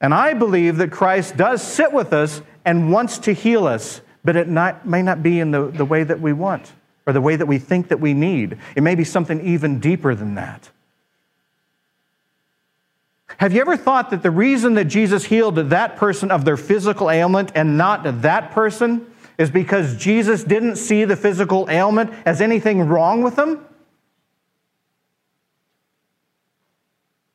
And 0.00 0.14
I 0.14 0.32
believe 0.32 0.78
that 0.78 0.90
Christ 0.90 1.36
does 1.36 1.62
sit 1.62 1.92
with 1.92 2.14
us 2.14 2.40
and 2.64 2.90
wants 2.90 3.18
to 3.18 3.34
heal 3.34 3.66
us, 3.66 4.00
but 4.24 4.34
it 4.34 4.48
not, 4.48 4.86
may 4.86 5.02
not 5.02 5.22
be 5.22 5.40
in 5.40 5.50
the, 5.50 5.66
the 5.66 5.84
way 5.84 6.04
that 6.04 6.22
we 6.22 6.32
want 6.32 6.72
or 7.06 7.12
the 7.12 7.20
way 7.20 7.36
that 7.36 7.44
we 7.44 7.58
think 7.58 7.88
that 7.88 8.00
we 8.00 8.14
need. 8.14 8.56
It 8.74 8.82
may 8.82 8.94
be 8.94 9.04
something 9.04 9.46
even 9.46 9.78
deeper 9.78 10.14
than 10.14 10.36
that. 10.36 10.70
Have 13.36 13.52
you 13.52 13.60
ever 13.60 13.76
thought 13.76 14.08
that 14.08 14.22
the 14.22 14.30
reason 14.30 14.72
that 14.76 14.86
Jesus 14.86 15.26
healed 15.26 15.56
that 15.56 15.96
person 15.96 16.30
of 16.30 16.46
their 16.46 16.56
physical 16.56 17.10
ailment 17.10 17.52
and 17.54 17.76
not 17.76 18.22
that 18.22 18.52
person 18.52 19.06
is 19.40 19.50
because 19.50 19.96
Jesus 19.96 20.44
didn't 20.44 20.76
see 20.76 21.06
the 21.06 21.16
physical 21.16 21.66
ailment 21.70 22.12
as 22.26 22.42
anything 22.42 22.86
wrong 22.86 23.22
with 23.22 23.36
them? 23.36 23.64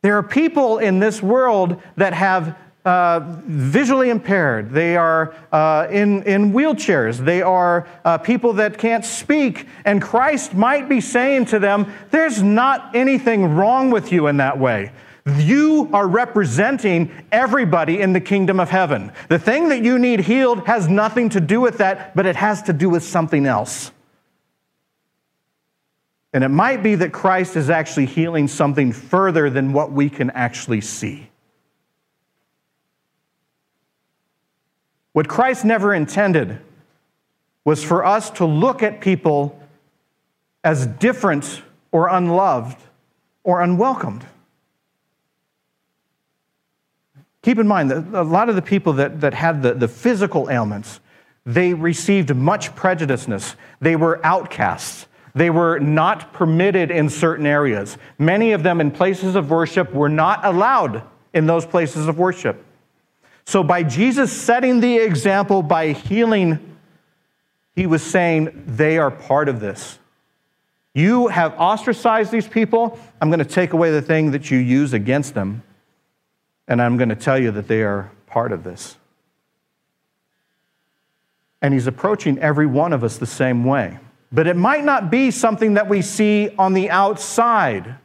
There 0.04 0.16
are 0.16 0.22
people 0.22 0.78
in 0.78 1.00
this 1.00 1.24
world 1.24 1.82
that 1.98 2.14
have 2.14 2.56
uh, 2.86 3.22
visually 3.48 4.12
impaired. 4.12 4.70
They 4.70 4.96
are 4.96 5.34
uh, 5.52 5.88
in, 5.90 6.22
in 6.24 6.54
wheelchairs. 6.54 7.18
They 7.18 7.42
are 7.42 7.88
uh, 8.06 8.20
people 8.20 8.54
that 8.54 8.78
can't 8.78 9.04
speak. 9.04 9.68
And 9.84 10.00
Christ 10.00 10.54
might 10.54 10.88
be 10.88 11.02
saying 11.02 11.46
to 11.46 11.58
them, 11.58 11.92
There's 12.12 12.44
not 12.44 12.96
anything 12.96 13.56
wrong 13.56 13.90
with 13.90 14.12
you 14.12 14.28
in 14.28 14.38
that 14.38 14.60
way. 14.60 14.92
You 15.26 15.90
are 15.92 16.08
representing 16.08 17.12
everybody 17.32 18.00
in 18.00 18.14
the 18.14 18.22
kingdom 18.22 18.60
of 18.60 18.70
heaven. 18.70 19.12
The 19.28 19.40
thing 19.40 19.70
that 19.70 19.84
you 19.84 19.98
need 19.98 20.20
healed 20.20 20.68
has 20.68 20.88
nothing 20.88 21.30
to 21.30 21.42
do 21.42 21.60
with 21.60 21.80
that, 21.80 22.16
but 22.16 22.28
it 22.28 22.36
has 22.36 22.62
to 22.64 22.74
do 22.74 22.90
with 22.90 23.04
something 23.04 23.48
else. 23.48 23.92
And 26.32 26.44
it 26.44 26.50
might 26.50 26.84
be 26.84 26.96
that 26.96 27.12
Christ 27.12 27.56
is 27.56 27.70
actually 27.70 28.06
healing 28.06 28.48
something 28.48 28.92
further 28.92 29.50
than 29.50 29.74
what 29.74 29.92
we 29.92 30.10
can 30.10 30.30
actually 30.32 30.82
see. 30.82 31.30
What 35.14 35.28
Christ 35.28 35.66
never 35.66 35.94
intended 35.94 36.60
was 37.64 37.84
for 37.84 38.06
us 38.06 38.30
to 38.32 38.46
look 38.46 38.84
at 38.84 39.02
people 39.02 39.60
as 40.64 40.86
different 40.86 41.64
or 41.92 42.10
unloved 42.10 42.78
or 43.44 43.62
unwelcomed. 43.62 44.26
Keep 47.46 47.60
in 47.60 47.68
mind 47.68 47.92
that 47.92 48.20
a 48.20 48.24
lot 48.24 48.50
of 48.50 48.56
the 48.56 48.62
people 48.64 48.94
that, 48.94 49.22
that 49.22 49.36
had 49.36 49.62
the, 49.62 49.76
the 49.76 49.88
physical 49.88 50.50
ailments, 50.50 51.00
they 51.46 51.76
received 51.76 52.36
much 52.36 52.74
prejudiceness. 52.74 53.54
They 53.80 53.96
were 53.96 54.20
outcasts. 54.26 55.06
They 55.36 55.52
were 55.52 55.78
not 55.78 56.34
permitted 56.34 56.90
in 56.90 57.08
certain 57.08 57.46
areas. 57.46 58.00
Many 58.18 58.54
of 58.54 58.64
them 58.64 58.82
in 58.82 58.90
places 58.90 59.36
of 59.36 59.52
worship 59.52 59.94
were 59.94 60.10
not 60.10 60.44
allowed 60.44 61.04
in 61.36 61.46
those 61.46 61.68
places 61.68 62.08
of 62.08 62.18
worship. 62.18 62.66
So, 63.46 63.62
by 63.62 63.84
Jesus 63.84 64.34
setting 64.34 64.80
the 64.80 64.98
example 64.98 65.62
by 65.62 65.92
healing, 65.92 66.78
he 67.76 67.86
was 67.86 68.02
saying 68.02 68.64
they 68.66 68.98
are 68.98 69.12
part 69.12 69.50
of 69.50 69.60
this. 69.60 70.00
You 70.96 71.28
have 71.28 71.54
ostracized 71.60 72.32
these 72.32 72.48
people. 72.48 73.00
I'm 73.22 73.30
going 73.30 73.38
to 73.38 73.46
take 73.46 73.74
away 73.74 73.92
the 73.92 74.02
thing 74.02 74.32
that 74.32 74.50
you 74.50 74.58
use 74.58 74.94
against 74.94 75.36
them, 75.36 75.62
and 76.68 76.82
I'm 76.82 76.98
going 76.98 77.10
to 77.10 77.16
tell 77.16 77.38
you 77.38 77.52
that 77.52 77.68
they 77.68 77.84
are 77.84 78.12
part 78.28 78.52
of 78.52 78.64
this. 78.64 78.98
And 81.62 81.74
he's 81.74 81.88
approaching 81.88 82.38
every 82.40 82.66
one 82.66 82.94
of 82.94 83.04
us 83.04 83.18
the 83.18 83.26
same 83.26 83.64
way. 83.64 84.00
But 84.32 84.48
it 84.48 84.56
might 84.56 84.84
not 84.84 85.10
be 85.10 85.32
something 85.32 85.76
that 85.76 85.88
we 85.88 86.02
see 86.02 86.50
on 86.58 86.74
the 86.74 86.90
outside. 86.90 87.96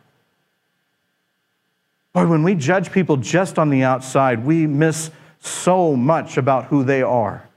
Boy, 2.12 2.26
when 2.26 2.42
we 2.42 2.54
judge 2.54 2.92
people 2.92 3.16
just 3.16 3.58
on 3.58 3.70
the 3.70 3.82
outside, 3.82 4.44
we 4.44 4.66
miss 4.66 5.10
so 5.40 5.96
much 5.96 6.36
about 6.36 6.66
who 6.66 6.84
they 6.84 7.02
are. 7.02 7.48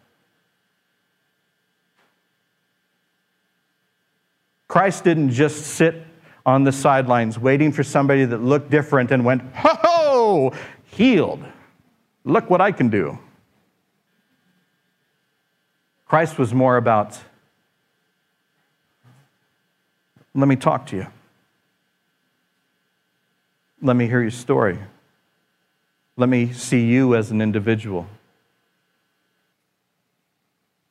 Christ 4.68 5.04
didn't 5.04 5.32
just 5.32 5.68
sit 5.68 6.04
on 6.46 6.64
the 6.64 6.72
sidelines 6.72 7.38
waiting 7.38 7.72
for 7.72 7.84
somebody 7.84 8.26
that 8.26 8.40
looked 8.40 8.70
different 8.70 9.12
and 9.12 9.24
went, 9.24 9.42
ho 9.54 9.70
ho, 9.82 10.54
healed. 10.96 11.44
Look 12.24 12.50
what 12.50 12.62
I 12.62 12.72
can 12.72 12.90
do. 12.90 13.20
Christ 16.08 16.38
was 16.38 16.54
more 16.54 16.78
about 16.78 17.20
let 20.36 20.48
me 20.48 20.56
talk 20.56 20.88
to 20.88 20.96
you. 20.96 21.08
Let 23.82 23.96
me 23.96 24.08
hear 24.08 24.22
your 24.22 24.32
story. 24.32 24.80
Let 26.18 26.28
me 26.28 26.54
see 26.54 26.86
you 26.86 27.16
as 27.16 27.30
an 27.30 27.40
individual. 27.40 28.08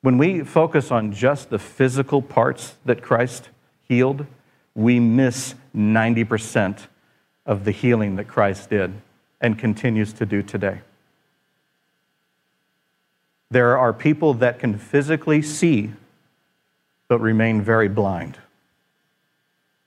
When 0.00 0.18
we 0.18 0.44
focus 0.44 0.90
on 0.90 1.12
just 1.12 1.50
the 1.50 1.58
physical 1.58 2.22
parts 2.22 2.76
that 2.84 3.02
Christ 3.02 3.48
healed, 3.88 4.26
we 4.74 5.00
miss 5.00 5.54
90% 5.74 6.86
of 7.46 7.64
the 7.64 7.72
healing 7.72 8.16
that 8.16 8.28
Christ 8.28 8.70
did 8.70 8.94
and 9.42 9.58
continues 9.58 10.12
to 10.14 10.24
do 10.24 10.42
today. 10.42 10.80
There 13.50 13.76
are 13.76 13.92
people 13.92 14.32
that 14.34 14.58
can 14.58 14.78
physically 14.78 15.42
see 15.42 15.92
but 17.08 17.20
remain 17.20 17.60
very 17.60 17.88
blind. 17.88 18.38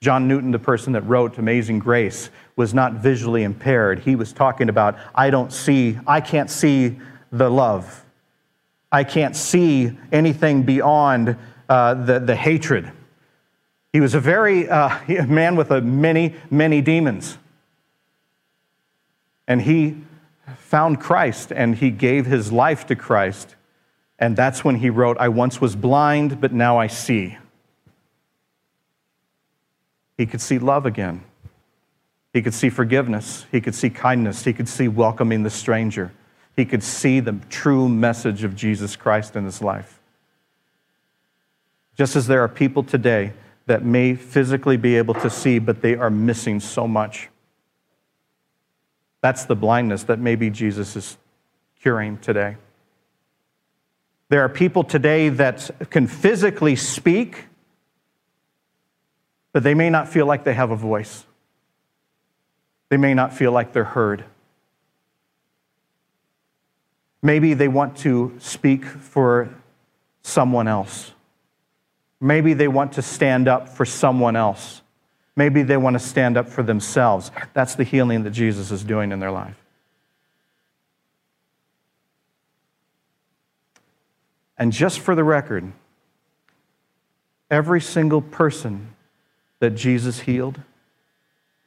John 0.00 0.28
Newton, 0.28 0.52
the 0.52 0.60
person 0.60 0.92
that 0.92 1.00
wrote 1.02 1.38
Amazing 1.38 1.80
Grace, 1.80 2.30
was 2.54 2.72
not 2.72 2.92
visually 2.92 3.42
impaired. 3.42 4.00
He 4.00 4.14
was 4.14 4.32
talking 4.32 4.68
about, 4.68 4.96
I 5.14 5.30
don't 5.30 5.52
see, 5.52 5.98
I 6.06 6.20
can't 6.20 6.48
see 6.48 7.00
the 7.32 7.50
love. 7.50 8.04
I 8.92 9.02
can't 9.02 9.34
see 9.34 9.98
anything 10.12 10.62
beyond 10.62 11.36
uh, 11.68 11.94
the, 11.94 12.20
the 12.20 12.36
hatred. 12.36 12.92
He 13.92 14.00
was 14.00 14.14
a 14.14 14.20
very 14.20 14.68
uh, 14.68 14.96
man 15.26 15.56
with 15.56 15.72
a 15.72 15.80
many, 15.80 16.36
many 16.50 16.80
demons. 16.82 17.38
And 19.48 19.62
he 19.62 19.96
found 20.56 21.00
Christ 21.00 21.52
and 21.52 21.76
he 21.76 21.90
gave 21.90 22.26
his 22.26 22.52
life 22.52 22.86
to 22.86 22.96
Christ. 22.96 23.54
And 24.18 24.36
that's 24.36 24.64
when 24.64 24.76
he 24.76 24.90
wrote, 24.90 25.16
I 25.18 25.28
once 25.28 25.60
was 25.60 25.76
blind, 25.76 26.40
but 26.40 26.52
now 26.52 26.78
I 26.78 26.86
see. 26.86 27.36
He 30.16 30.26
could 30.26 30.40
see 30.40 30.58
love 30.58 30.86
again. 30.86 31.22
He 32.32 32.42
could 32.42 32.54
see 32.54 32.70
forgiveness. 32.70 33.46
He 33.50 33.60
could 33.60 33.74
see 33.74 33.90
kindness. 33.90 34.44
He 34.44 34.52
could 34.52 34.68
see 34.68 34.88
welcoming 34.88 35.42
the 35.42 35.50
stranger. 35.50 36.12
He 36.56 36.64
could 36.64 36.82
see 36.82 37.20
the 37.20 37.38
true 37.50 37.88
message 37.88 38.44
of 38.44 38.56
Jesus 38.56 38.96
Christ 38.96 39.36
in 39.36 39.44
his 39.44 39.60
life. 39.60 40.00
Just 41.96 42.16
as 42.16 42.26
there 42.26 42.42
are 42.42 42.48
people 42.48 42.82
today 42.82 43.32
that 43.66 43.84
may 43.84 44.14
physically 44.14 44.76
be 44.76 44.96
able 44.96 45.14
to 45.14 45.28
see, 45.28 45.58
but 45.58 45.82
they 45.82 45.94
are 45.94 46.10
missing 46.10 46.60
so 46.60 46.86
much. 46.86 47.28
That's 49.20 49.44
the 49.44 49.56
blindness 49.56 50.04
that 50.04 50.18
maybe 50.18 50.50
Jesus 50.50 50.96
is 50.96 51.16
curing 51.80 52.18
today. 52.18 52.56
There 54.28 54.42
are 54.42 54.48
people 54.48 54.82
today 54.82 55.28
that 55.28 55.70
can 55.90 56.06
physically 56.06 56.76
speak, 56.76 57.44
but 59.52 59.62
they 59.62 59.74
may 59.74 59.88
not 59.88 60.08
feel 60.08 60.26
like 60.26 60.44
they 60.44 60.54
have 60.54 60.70
a 60.70 60.76
voice. 60.76 61.24
They 62.88 62.96
may 62.96 63.14
not 63.14 63.32
feel 63.32 63.52
like 63.52 63.72
they're 63.72 63.84
heard. 63.84 64.24
Maybe 67.22 67.54
they 67.54 67.68
want 67.68 67.96
to 67.98 68.34
speak 68.38 68.84
for 68.84 69.54
someone 70.22 70.68
else. 70.68 71.12
Maybe 72.20 72.54
they 72.54 72.68
want 72.68 72.92
to 72.94 73.02
stand 73.02 73.48
up 73.48 73.68
for 73.68 73.84
someone 73.84 74.36
else. 74.36 74.82
Maybe 75.36 75.62
they 75.62 75.76
want 75.76 75.94
to 75.94 76.00
stand 76.00 76.38
up 76.38 76.48
for 76.48 76.62
themselves. 76.62 77.30
That's 77.52 77.74
the 77.74 77.84
healing 77.84 78.24
that 78.24 78.30
Jesus 78.30 78.70
is 78.70 78.82
doing 78.82 79.12
in 79.12 79.20
their 79.20 79.30
life. 79.30 79.56
And 84.58 84.72
just 84.72 85.00
for 85.00 85.14
the 85.14 85.22
record, 85.22 85.70
every 87.50 87.82
single 87.82 88.22
person 88.22 88.94
that 89.58 89.70
Jesus 89.70 90.20
healed 90.20 90.60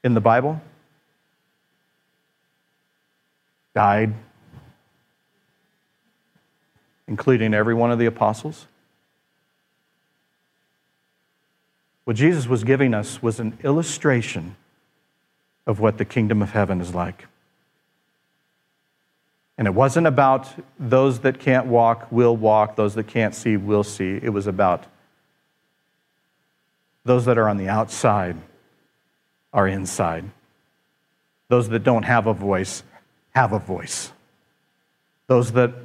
in 0.03 0.15
the 0.15 0.21
Bible 0.21 0.61
died, 3.75 4.13
including 7.07 7.53
every 7.53 7.75
one 7.75 7.91
of 7.91 7.99
the 7.99 8.07
apostles. 8.07 8.65
What 12.09 12.15
Jesus 12.15 12.47
was 12.47 12.63
giving 12.63 12.95
us 12.95 13.21
was 13.21 13.39
an 13.39 13.59
illustration 13.63 14.55
of 15.67 15.79
what 15.79 15.99
the 15.99 16.05
kingdom 16.05 16.41
of 16.41 16.49
heaven 16.49 16.81
is 16.81 16.95
like. 16.95 17.27
And 19.59 19.67
it 19.67 19.75
wasn't 19.75 20.07
about 20.07 20.49
those 20.79 21.19
that 21.19 21.39
can't 21.39 21.67
walk 21.67 22.11
will 22.11 22.35
walk, 22.35 22.75
those 22.75 22.95
that 22.95 23.05
can't 23.05 23.35
see 23.35 23.57
will 23.57 23.83
see. 23.83 24.19
It 24.23 24.29
was 24.29 24.47
about 24.47 24.87
those 27.05 27.25
that 27.25 27.37
are 27.37 27.47
on 27.47 27.57
the 27.57 27.67
outside 27.67 28.37
are 29.53 29.67
inside. 29.67 30.25
Those 31.47 31.69
that 31.69 31.83
don't 31.83 32.05
have 32.05 32.25
a 32.25 32.33
voice 32.33 32.81
have 33.35 33.53
a 33.53 33.59
voice. 33.59 34.11
Those 35.27 35.51
that 35.51 35.75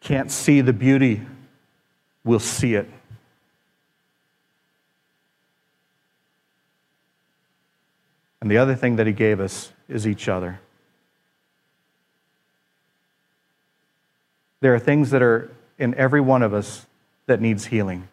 can't 0.00 0.32
see 0.32 0.62
the 0.62 0.72
beauty 0.72 1.22
will 2.24 2.40
see 2.40 2.74
it. 2.74 2.90
And 8.44 8.50
the 8.50 8.58
other 8.58 8.74
thing 8.74 8.96
that 8.96 9.06
he 9.06 9.14
gave 9.14 9.40
us 9.40 9.72
is 9.88 10.06
each 10.06 10.28
other. 10.28 10.60
There 14.60 14.74
are 14.74 14.78
things 14.78 15.12
that 15.12 15.22
are 15.22 15.50
in 15.78 15.94
every 15.94 16.20
one 16.20 16.42
of 16.42 16.52
us 16.52 16.84
that 17.24 17.40
needs 17.40 17.64
healing. 17.64 18.06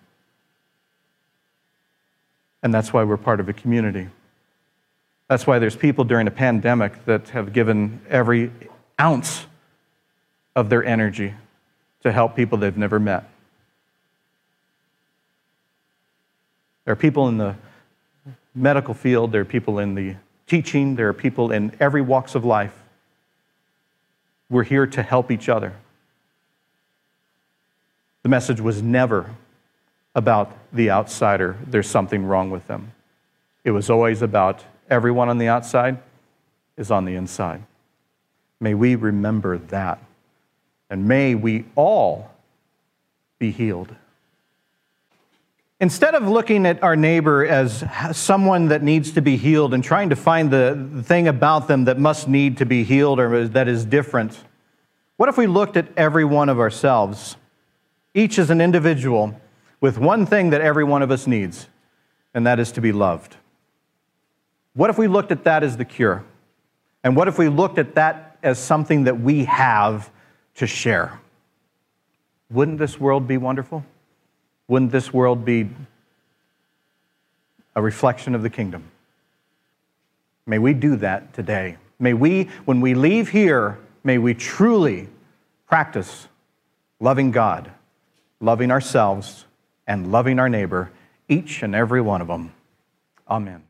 And 2.64 2.74
that's 2.74 2.94
why 2.94 3.04
we're 3.04 3.18
part 3.18 3.42
of 3.42 3.50
a 3.50 3.54
community. 3.54 4.08
That's 5.28 5.46
why 5.46 5.60
there's 5.60 5.76
people 5.76 6.06
during 6.06 6.28
a 6.28 6.32
pandemic 6.32 7.04
that 7.04 7.28
have 7.32 7.52
given 7.52 8.00
every 8.08 8.54
ounce 9.02 9.48
of 10.56 10.70
their 10.70 10.86
energy 10.86 11.34
to 12.04 12.12
help 12.14 12.38
people 12.38 12.58
they've 12.58 12.78
never 12.78 13.02
met. 13.02 13.30
There 16.86 16.94
are 16.94 16.96
people 16.96 17.28
in 17.28 17.38
the 17.38 17.58
medical 18.54 18.94
field, 18.94 19.32
there 19.32 19.42
are 19.42 19.46
people 19.46 19.80
in 19.80 19.96
the 19.96 20.16
teaching, 20.48 20.96
there 20.96 21.08
are 21.08 21.14
people 21.14 21.52
in 21.52 21.72
every 21.80 22.02
walks 22.02 22.36
of 22.36 22.44
life. 22.44 22.78
We're 24.50 24.64
here 24.64 24.86
to 24.88 25.04
help 25.04 25.32
each 25.32 25.48
other. 25.48 25.74
The 28.24 28.30
message 28.30 28.60
was 28.60 28.82
never 28.82 29.34
about 30.14 30.52
the 30.74 30.92
outsider, 30.92 31.58
there's 31.66 31.90
something 31.90 32.26
wrong 32.26 32.52
with 32.52 32.68
them. 32.68 32.92
It 33.64 33.72
was 33.72 33.90
always 33.90 34.22
about 34.22 34.64
everyone 34.90 35.30
on 35.30 35.38
the 35.38 35.48
outside 35.48 36.00
is 36.78 36.92
on 36.92 37.06
the 37.06 37.16
inside. 37.16 37.64
May 38.60 38.74
we 38.74 38.96
remember 38.96 39.58
that. 39.58 40.00
And 40.90 41.08
may 41.08 41.36
we 41.36 41.66
all 41.76 42.32
be 43.40 43.52
healed. 43.52 43.96
Instead 45.82 46.14
of 46.14 46.28
looking 46.28 46.68
at 46.68 46.82
our 46.84 46.96
neighbor 46.96 47.44
as 47.44 47.84
someone 48.14 48.68
that 48.68 48.84
needs 48.84 49.14
to 49.14 49.22
be 49.22 49.36
healed 49.36 49.74
and 49.74 49.84
trying 49.84 50.12
to 50.12 50.16
find 50.16 50.52
the 50.52 51.04
thing 51.04 51.28
about 51.28 51.68
them 51.68 51.86
that 51.86 51.98
must 51.98 52.28
need 52.28 52.56
to 52.56 52.68
be 52.68 52.84
healed 52.84 53.20
or 53.20 53.48
that 53.48 53.68
is 53.68 53.84
different, 53.84 54.44
what 55.18 55.28
if 55.28 55.40
we 55.40 55.48
looked 55.48 55.76
at 55.78 55.88
every 55.98 56.24
one 56.24 56.50
of 56.50 56.60
ourselves, 56.60 57.36
each 58.14 58.38
as 58.38 58.52
an 58.52 58.62
individual, 58.62 59.42
with 59.80 59.98
one 59.98 60.28
thing 60.28 60.52
that 60.52 60.62
every 60.62 60.84
one 60.84 61.02
of 61.02 61.10
us 61.10 61.26
needs, 61.26 61.68
and 62.36 62.46
that 62.46 62.60
is 62.60 62.72
to 62.74 62.82
be 62.82 62.92
loved? 62.92 63.38
What 64.76 64.92
if 64.92 65.00
we 65.00 65.08
looked 65.08 65.32
at 65.32 65.46
that 65.46 65.64
as 65.64 65.78
the 65.78 65.86
cure? 65.86 66.24
And 67.04 67.16
what 67.16 67.28
if 67.28 67.40
we 67.40 67.50
looked 67.50 67.80
at 67.80 67.96
that 67.96 68.38
as 68.44 68.60
something 68.60 69.06
that 69.06 69.20
we 69.20 69.46
have 69.46 70.12
to 70.58 70.68
share? 70.68 71.20
Wouldn't 72.52 72.78
this 72.78 73.00
world 73.00 73.28
be 73.28 73.38
wonderful? 73.38 73.84
Wouldn't 74.72 74.94
this 74.94 75.14
world 75.14 75.44
be 75.44 75.70
a 77.76 77.82
reflection 77.82 78.36
of 78.36 78.42
the 78.42 78.50
kingdom? 78.50 78.90
May 80.46 80.60
we 80.60 80.74
do 80.74 80.96
that 80.96 81.34
today. 81.34 81.76
May 82.00 82.14
we, 82.14 82.46
when 82.64 82.80
we 82.80 82.94
leave 82.94 83.28
here, 83.28 83.80
may 84.06 84.18
we 84.18 84.34
truly 84.34 85.10
practice 85.68 86.30
loving 87.02 87.32
God, 87.32 87.70
loving 88.40 88.72
ourselves, 88.72 89.44
and 89.88 90.10
loving 90.10 90.40
our 90.40 90.48
neighbor, 90.48 90.90
each 91.28 91.64
and 91.64 91.76
every 91.76 92.00
one 92.00 92.22
of 92.22 92.30
them. 92.30 92.54
Amen. 93.30 93.64